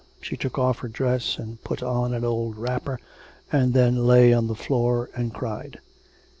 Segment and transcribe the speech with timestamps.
[0.19, 2.99] She took off her dress and put on an old wrapper,
[3.51, 5.77] and then lay on the floor and cried.